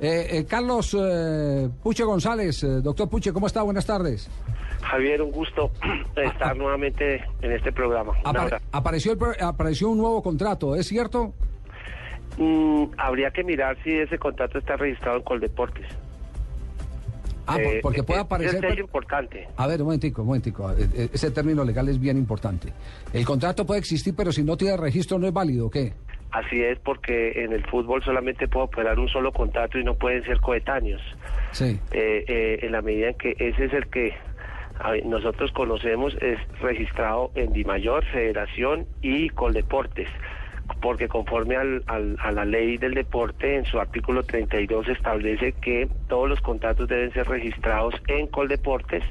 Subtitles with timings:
[0.00, 3.62] Eh, eh, Carlos eh, Puche González, eh, doctor Puche, ¿cómo está?
[3.62, 4.30] Buenas tardes.
[4.80, 5.70] Javier, un gusto
[6.16, 8.14] estar nuevamente en este programa.
[8.24, 11.34] Apare- apareció, el pro- apareció un nuevo contrato, ¿es cierto?
[12.38, 15.86] Mm, habría que mirar si ese contrato está registrado en Coldeportes.
[17.46, 18.64] Ah, Eh, porque puede aparecer...
[18.64, 19.48] Es importante.
[19.56, 20.70] A ver, un momentico, un momentico.
[21.12, 22.72] Ese término legal es bien importante.
[23.12, 25.92] El contrato puede existir, pero si no tiene registro no es válido, ¿o ¿qué?
[26.32, 30.22] Así es porque en el fútbol solamente puede operar un solo contrato y no pueden
[30.24, 31.02] ser coetáneos.
[31.50, 31.80] Sí.
[31.90, 34.14] Eh, eh, en la medida en que ese es el que
[35.04, 40.08] nosotros conocemos, es registrado en Dimayor, Federación y Coldeportes.
[40.80, 45.88] Porque conforme al- al- a la ley del deporte, en su artículo 32 establece que
[46.08, 49.02] todos los contratos deben ser registrados en Coldeportes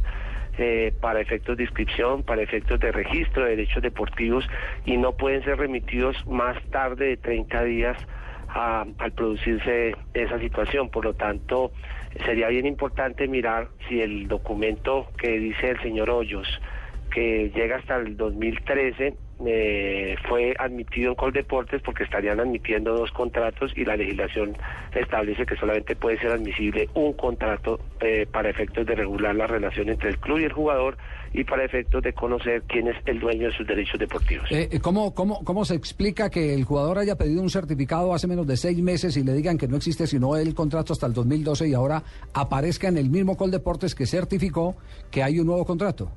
[0.59, 4.47] eh, para efectos de inscripción, para efectos de registro de derechos deportivos
[4.85, 7.97] y no pueden ser remitidos más tarde de 30 días
[8.49, 10.89] a- al producirse esa situación.
[10.89, 11.71] Por lo tanto,
[12.25, 16.47] sería bien importante mirar si el documento que dice el señor Hoyos,
[17.11, 23.71] que llega hasta el 2013, eh, fue admitido en Coldeportes porque estarían admitiendo dos contratos
[23.75, 24.55] y la legislación
[24.93, 29.89] establece que solamente puede ser admisible un contrato eh, para efectos de regular la relación
[29.89, 30.97] entre el club y el jugador
[31.33, 34.51] y para efectos de conocer quién es el dueño de sus derechos deportivos.
[34.51, 38.27] Eh, eh, ¿cómo, cómo, ¿Cómo se explica que el jugador haya pedido un certificado hace
[38.27, 41.13] menos de seis meses y le digan que no existe sino el contrato hasta el
[41.13, 44.75] 2012 y ahora aparezca en el mismo Coldeportes que certificó
[45.11, 46.11] que hay un nuevo contrato?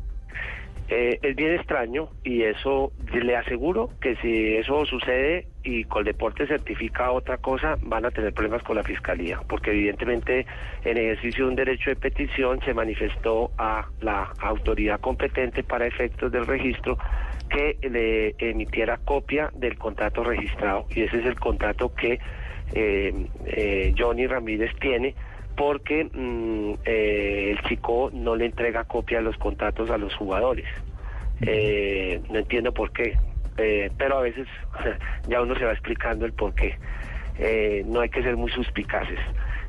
[0.94, 7.10] Eh, es bien extraño y eso le aseguro que si eso sucede y Coldeporte certifica
[7.12, 10.44] otra cosa, van a tener problemas con la fiscalía, porque evidentemente
[10.84, 16.30] en ejercicio de un derecho de petición se manifestó a la autoridad competente para efectos
[16.30, 16.98] del registro
[17.48, 22.20] que le emitiera copia del contrato registrado y ese es el contrato que
[22.74, 23.14] eh,
[23.46, 25.14] eh, Johnny Ramírez tiene
[25.56, 30.66] porque mm, eh, el chico no le entrega copia de los contratos a los jugadores.
[31.40, 33.16] Eh, no entiendo por qué,
[33.58, 34.46] eh, pero a veces
[35.28, 36.76] ya uno se va explicando el por qué.
[37.86, 39.18] No hay que ser muy suspicaces.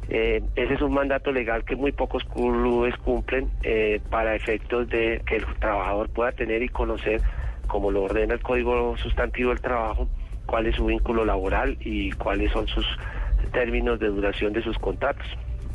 [0.09, 3.49] Ese es un mandato legal que muy pocos clubes cumplen
[4.09, 7.21] para efectos de que el trabajador pueda tener y conocer,
[7.67, 10.07] como lo ordena el Código Sustantivo del Trabajo,
[10.45, 12.85] cuál es su vínculo laboral y cuáles son sus
[13.53, 15.25] términos de duración de sus contratos.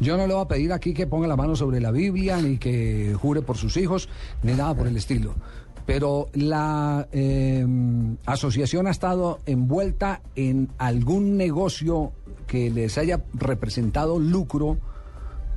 [0.01, 2.57] Yo no le voy a pedir aquí que ponga la mano sobre la Biblia, ni
[2.59, 4.09] que jure por sus hijos,
[4.43, 5.35] ni nada por el estilo.
[5.87, 7.65] Pero la eh,
[8.27, 12.13] asociación ha estado envuelta en algún negocio
[12.47, 14.79] que les haya representado lucro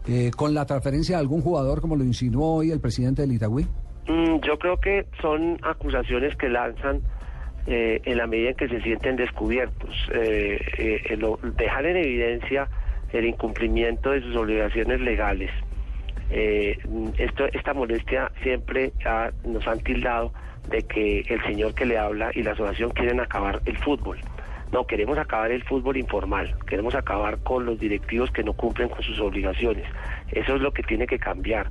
[0.08, 3.66] eh, con la transferencia de algún jugador, como lo insinuó hoy el presidente del Itagüí.
[4.08, 7.02] Mm, yo creo que son acusaciones que lanzan
[7.68, 9.92] eh, en la medida en que se sienten descubiertos.
[10.14, 10.60] Eh,
[11.10, 12.68] eh, lo- dejar en evidencia
[13.14, 15.52] el incumplimiento de sus obligaciones legales.
[16.30, 16.78] Eh,
[17.18, 20.32] esto, esta molestia siempre ha- nos han tildado
[20.68, 24.20] de que el señor que le habla y la asociación quieren acabar el fútbol.
[24.72, 29.04] No, queremos acabar el fútbol informal, queremos acabar con los directivos que no cumplen con
[29.04, 29.86] sus obligaciones.
[30.32, 31.70] Eso es lo que tiene que cambiar.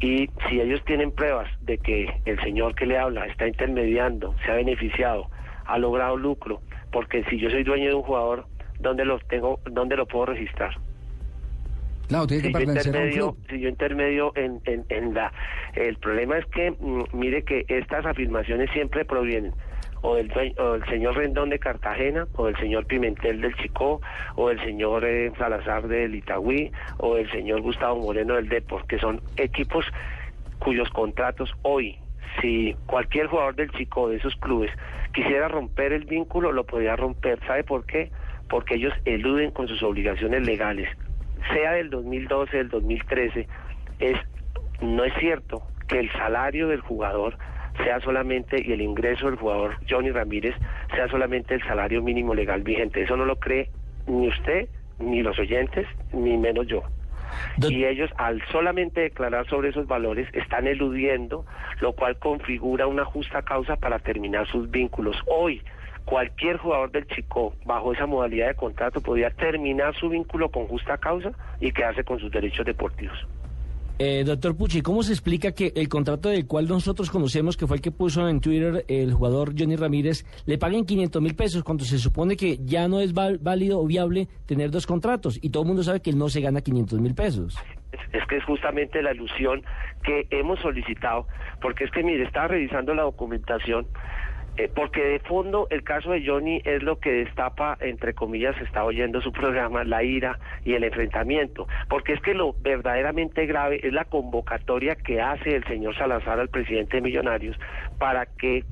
[0.00, 4.50] Y si ellos tienen pruebas de que el señor que le habla está intermediando, se
[4.50, 5.30] ha beneficiado,
[5.64, 8.46] ha logrado lucro, porque si yo soy dueño de un jugador,
[8.80, 10.76] ¿dónde lo tengo, dónde lo puedo registrar?
[12.08, 13.46] Claro, tiene que si yo pertenecer a un intermedio, club.
[13.48, 15.32] si yo intermedio en, en, en la...
[15.74, 19.52] El problema es que, mm, mire que estas afirmaciones siempre provienen
[20.02, 24.02] o del, o del señor Rendón de Cartagena, o del señor Pimentel del Chicó,
[24.36, 28.98] o del señor eh, Salazar del Itagüí, o del señor Gustavo Moreno del Depor, que
[28.98, 29.86] son equipos
[30.58, 31.98] cuyos contratos hoy,
[32.40, 34.70] si cualquier jugador del Chico de esos clubes
[35.14, 37.40] quisiera romper el vínculo, lo podría romper.
[37.46, 38.10] ¿Sabe por qué?
[38.48, 40.88] Porque ellos eluden con sus obligaciones legales.
[41.52, 43.46] Sea del 2012, del 2013,
[44.00, 44.16] es,
[44.80, 47.36] no es cierto que el salario del jugador
[47.84, 50.54] sea solamente y el ingreso del jugador Johnny Ramírez
[50.94, 53.02] sea solamente el salario mínimo legal vigente.
[53.02, 53.68] Eso no lo cree
[54.06, 54.68] ni usted,
[54.98, 56.82] ni los oyentes, ni menos yo.
[57.56, 61.44] Do- Y ellos, al solamente declarar sobre esos valores, están eludiendo,
[61.80, 65.16] lo cual configura una justa causa para terminar sus vínculos.
[65.26, 65.60] Hoy,
[66.04, 70.98] cualquier jugador del Chico, bajo esa modalidad de contrato, podía terminar su vínculo con justa
[70.98, 73.26] causa y quedarse con sus derechos deportivos.
[73.96, 77.76] Eh, doctor Pucci, ¿cómo se explica que el contrato del cual nosotros conocemos, que fue
[77.76, 81.84] el que puso en Twitter el jugador Johnny Ramírez, le paguen 500 mil pesos cuando
[81.84, 85.38] se supone que ya no es válido o viable tener dos contratos?
[85.40, 87.56] Y todo el mundo sabe que él no se gana 500 mil pesos.
[87.92, 89.62] Es, es que es justamente la ilusión
[90.02, 91.28] que hemos solicitado,
[91.62, 93.86] porque es que, mire, estaba revisando la documentación,
[94.56, 98.84] eh, porque de fondo el caso de Johnny es lo que destapa, entre comillas, está
[98.84, 103.92] oyendo su programa, la ira y el enfrentamiento, porque es que lo verdaderamente grave es
[103.92, 107.58] la convocatoria que hace el señor Salazar al presidente de Millonarios
[107.98, 108.64] para que,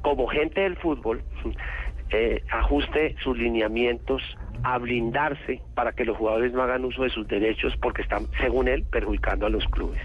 [0.00, 1.22] como gente del fútbol,
[2.10, 4.22] eh, ajuste sus lineamientos
[4.62, 8.68] a blindarse para que los jugadores no hagan uso de sus derechos porque están, según
[8.68, 10.00] él, perjudicando a los clubes.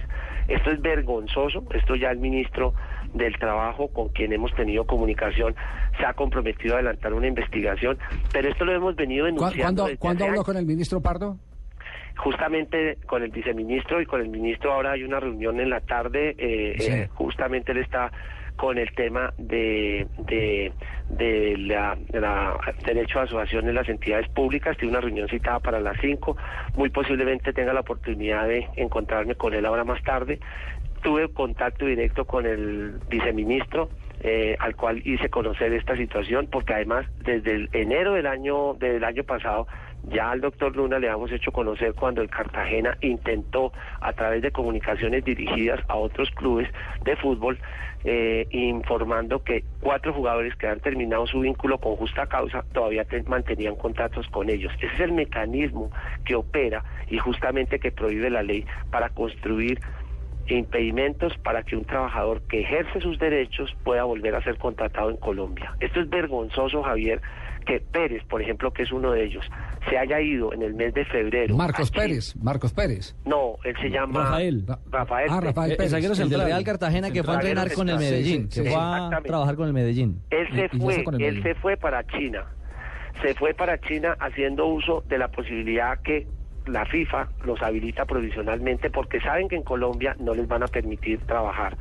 [0.47, 2.73] Esto es vergonzoso, esto ya el ministro
[3.13, 5.55] del Trabajo con quien hemos tenido comunicación
[5.97, 7.97] se ha comprometido a adelantar una investigación,
[8.31, 9.83] pero esto lo hemos venido ¿Cu- denunciando.
[9.83, 11.37] ¿Cuándo, ¿cuándo habló con el ministro Pardo?
[12.17, 16.35] Justamente con el viceministro y con el ministro ahora hay una reunión en la tarde,
[16.37, 16.91] eh, Sí.
[16.91, 18.11] eh, justamente él está
[18.57, 20.71] con el tema de, de,
[21.09, 25.59] de la, de la derecho a asociación en las entidades públicas, tiene una reunión citada
[25.61, 26.37] para las 5,
[26.75, 30.39] muy posiblemente tenga la oportunidad de encontrarme con él ahora más tarde.
[31.01, 33.89] Tuve contacto directo con el viceministro,
[34.21, 39.03] eh, al cual hice conocer esta situación, porque además desde el enero del año del
[39.03, 39.67] año pasado
[40.03, 44.51] ya al doctor Luna le habíamos hecho conocer cuando el Cartagena intentó a través de
[44.51, 46.67] comunicaciones dirigidas a otros clubes
[47.03, 47.59] de fútbol
[48.03, 53.21] eh, informando que cuatro jugadores que han terminado su vínculo con justa causa todavía te-
[53.23, 54.73] mantenían contratos con ellos.
[54.81, 55.91] Ese es el mecanismo
[56.25, 59.79] que opera y justamente que prohíbe la ley para construir
[60.47, 65.17] impedimentos para que un trabajador que ejerce sus derechos pueda volver a ser contratado en
[65.17, 65.75] Colombia.
[65.79, 67.21] Esto es vergonzoso, Javier,
[67.65, 69.45] que Pérez, por ejemplo, que es uno de ellos,
[69.89, 71.55] se haya ido en el mes de febrero.
[71.55, 71.91] Marcos.
[71.91, 73.15] Pérez, Marcos Pérez.
[73.25, 74.65] No, él se llama Rafael.
[74.89, 75.27] Rafael.
[75.31, 75.91] Ah, Rafael Eh, el Pérez.
[75.91, 76.41] zaguero El del.
[76.41, 78.93] Real Cartagena que fue a entrenar con el Sí, sí, Medellín, sí, que fue a
[78.95, 79.29] exactamente.
[79.29, 80.21] trabajar con el Medellín.
[80.31, 82.45] Él se y fue, el él se fue para China.
[83.21, 86.25] Se fue para China haciendo uso de la posibilidad que
[86.65, 91.19] la FIFA los habilita provisionalmente porque saben que en Colombia no les van a permitir
[91.25, 91.77] trabajar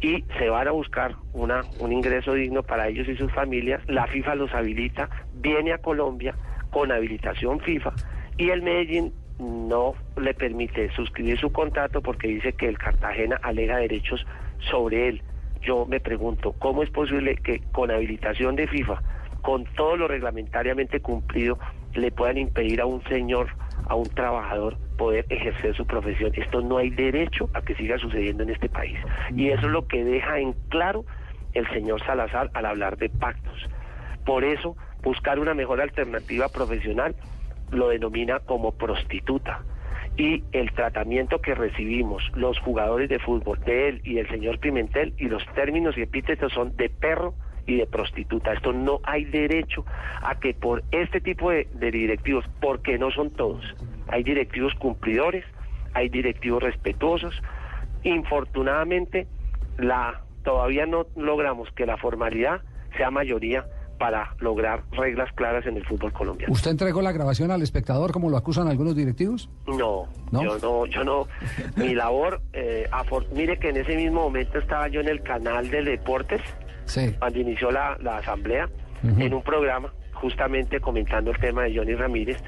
[0.00, 3.80] y se van a buscar una, un ingreso digno para ellos y sus familias.
[3.86, 6.34] La FIFA los habilita, viene a Colombia
[6.70, 7.92] con habilitación FIFA
[8.36, 13.78] y el Medellín no le permite suscribir su contrato porque dice que el Cartagena alega
[13.78, 14.26] derechos
[14.70, 15.22] sobre él.
[15.62, 19.00] Yo me pregunto, ¿cómo es posible que con habilitación de FIFA,
[19.42, 21.58] con todo lo reglamentariamente cumplido,
[21.94, 23.48] le puedan impedir a un señor,
[23.88, 26.32] a un trabajador, poder ejercer su profesión?
[26.34, 28.98] Esto no hay derecho a que siga sucediendo en este país.
[29.34, 31.04] Y eso es lo que deja en claro
[31.54, 33.68] el señor Salazar al hablar de pactos.
[34.24, 37.14] Por eso, buscar una mejor alternativa profesional
[37.70, 39.62] lo denomina como prostituta.
[40.16, 45.14] Y el tratamiento que recibimos los jugadores de fútbol, de él y del señor Pimentel,
[45.16, 47.34] y los términos y epítetos son de perro
[47.66, 48.52] y de prostituta.
[48.52, 49.84] Esto no hay derecho
[50.22, 53.64] a que por este tipo de, de directivos, porque no son todos,
[54.08, 55.44] hay directivos cumplidores,
[55.94, 57.34] hay directivos respetuosos.
[58.04, 59.26] Infortunadamente,
[59.78, 62.62] la todavía no logramos que la formalidad
[62.96, 63.64] sea mayoría
[63.98, 66.52] para lograr reglas claras en el fútbol colombiano.
[66.52, 69.48] ¿Usted entregó la grabación al espectador como lo acusan algunos directivos?
[69.68, 70.42] No, ¿No?
[70.42, 71.28] yo no, yo no.
[71.76, 72.88] Mi labor, eh,
[73.32, 76.40] mire que en ese mismo momento estaba yo en el canal de deportes
[76.86, 77.14] Sí.
[77.18, 78.68] cuando inició la, la asamblea
[79.02, 82.38] en un programa justamente comentando el tema de Johnny Ramírez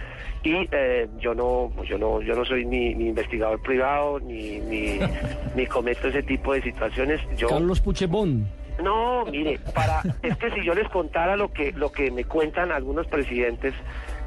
[0.45, 5.01] y eh, yo no yo no yo no soy ni, ni investigador privado ni, ni
[5.57, 8.47] ni cometo ese tipo de situaciones yo Carlos Puchebón.
[8.81, 12.71] no, mire, para es que si yo les contara lo que lo que me cuentan
[12.71, 13.75] algunos presidentes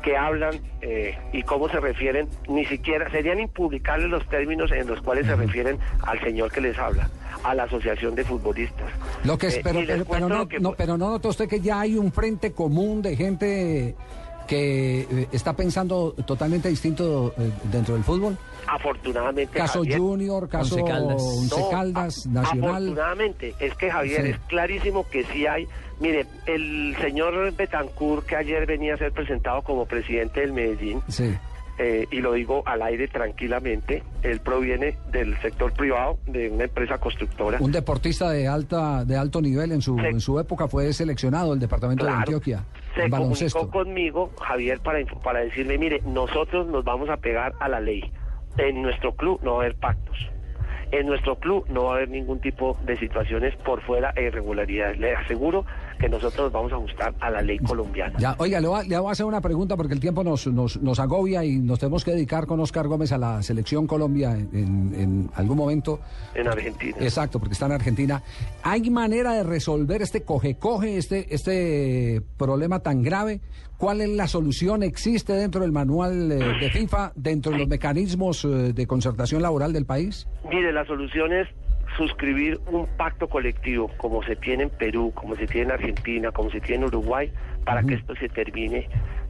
[0.01, 5.01] que hablan eh, y cómo se refieren, ni siquiera serían impublicables los términos en los
[5.01, 7.09] cuales se refieren al señor que les habla,
[7.43, 8.89] a la asociación de futbolistas.
[9.27, 9.79] Lo que es, Eh, pero,
[10.09, 13.01] pero, no, lo que no, pero no nota usted que ya hay un frente común
[13.01, 13.95] de gente
[14.47, 18.37] que eh, está pensando totalmente distinto eh, dentro del fútbol.
[18.65, 19.57] Afortunadamente.
[19.57, 21.21] Caso Javier, Junior, caso Once Caldas.
[21.21, 22.69] Once No, Caldas, Nacional.
[22.75, 24.29] Afortunadamente, es que Javier, Sí.
[24.31, 25.67] es clarísimo que sí hay.
[25.99, 31.33] Mire, el señor Betancourt, que ayer venía a ser presentado como presidente del Medellín, Sí.
[31.79, 36.97] Eh, y lo digo al aire tranquilamente, él proviene del sector privado, de una empresa
[36.97, 37.57] constructora.
[37.61, 41.51] Un deportista de alta de alto nivel en su Se- en su época fue seleccionado
[41.51, 42.11] del departamento de.
[42.11, 42.63] Antioquia
[42.95, 47.67] Se en comunicó conmigo, Javier, para, para decirme, mire, nosotros nos vamos a pegar a
[47.69, 48.11] la ley.
[48.57, 50.17] En nuestro club no va a haber pactos.
[50.91, 54.97] En nuestro club no va a haber ningún tipo de situaciones por fuera e irregularidades.
[54.97, 55.65] Le aseguro
[55.99, 58.17] que nosotros vamos a ajustar a la ley colombiana.
[58.19, 60.47] Ya, oiga, le voy, a, le voy a hacer una pregunta porque el tiempo nos,
[60.47, 64.31] nos, nos agobia y nos tenemos que dedicar con Oscar Gómez a la selección Colombia
[64.33, 65.99] en, en- en algún momento.
[66.35, 66.97] En Argentina.
[66.99, 68.21] Exacto, porque está en Argentina.
[68.63, 73.41] ¿Hay manera de resolver este coge-coge, este, este problema tan grave?
[73.77, 74.81] ¿Cuál es la solución?
[74.81, 79.71] ¿Existe dentro del manual eh, de FIFA, dentro de los mecanismos eh, de concertación laboral
[79.71, 80.27] del país?
[80.49, 81.47] Mire, la solución es
[81.97, 86.49] suscribir un pacto colectivo como se tiene en Perú, como se tiene en Argentina, como
[86.51, 87.31] se tiene en Uruguay,
[87.65, 88.87] para que esto se termine,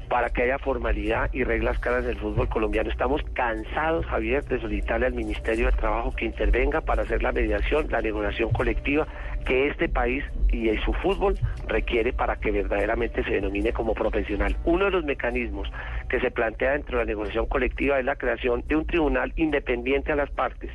[0.10, 2.90] para que haya formalidad y reglas claras del fútbol colombiano.
[2.90, 7.88] Estamos cansados, Javier, de solicitarle al Ministerio de Trabajo que intervenga para hacer la mediación,
[7.90, 9.08] la negociación colectiva
[9.46, 11.36] que este país y su fútbol
[11.68, 14.56] requiere para que verdaderamente se denomine como profesional.
[14.66, 15.72] Uno de los mecanismos
[16.10, 20.12] que se plantea dentro de la negociación colectiva es la creación de un tribunal independiente
[20.12, 20.70] a las partes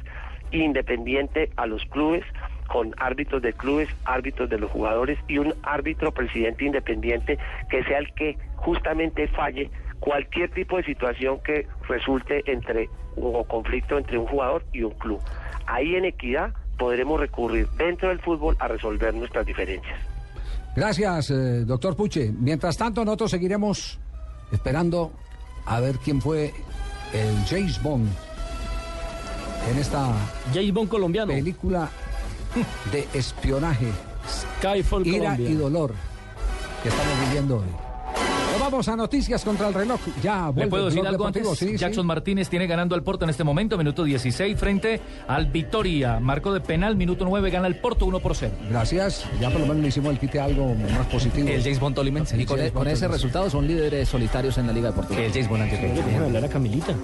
[0.53, 2.25] independiente a los clubes,
[2.69, 7.99] con árbitros de clubes, árbitros de los jugadores y un árbitro presidente independiente que sea
[7.99, 14.27] el que justamente falle cualquier tipo de situación que resulte entre o conflicto entre un
[14.27, 15.21] jugador y un club.
[15.67, 20.01] Ahí en equidad podremos recurrir dentro del fútbol a resolver nuestras diferencias.
[20.75, 22.33] Gracias, eh, doctor Puche.
[22.33, 24.01] Mientras tanto, nosotros seguiremos
[24.51, 25.13] esperando
[25.67, 26.53] a ver quién fue
[27.13, 28.09] el James Bond
[29.71, 30.13] en esta
[30.53, 31.33] James Bond colombiano.
[31.33, 31.89] película
[32.93, 33.87] de espionaje,
[34.61, 35.51] Skyfall ira Colombia.
[35.51, 35.95] y dolor
[36.83, 37.67] que estamos viviendo hoy.
[38.61, 40.01] Vamos a noticias contra el reloj.
[40.23, 41.51] Ya, vuelve ¿Le puedo decir algo deportivo.
[41.51, 41.59] antes?
[41.59, 41.77] Sí, sí.
[41.79, 46.21] Jackson Martínez tiene ganando al Porto en este momento, minuto 16, frente al Victoria.
[46.21, 48.53] Marco de penal, minuto 9, gana el Porto 1 por 0.
[48.71, 49.25] Gracias.
[49.41, 51.49] Ya por lo menos le hicimos el quite algo más positivo.
[51.49, 52.41] El James Bond tolimense.
[52.41, 55.23] Y con, e- con ese resultado son líderes solitarios en la Liga de Portugal.
[55.25, 56.21] El James Bond antes.
[56.21, 56.95] hablar a Camilita.